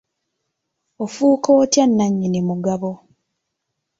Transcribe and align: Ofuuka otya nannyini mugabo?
Ofuuka 1.03 1.49
otya 1.61 1.85
nannyini 1.87 2.39
mugabo? 2.49 2.89